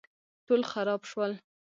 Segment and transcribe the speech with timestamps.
[0.45, 1.31] ټول خراب شول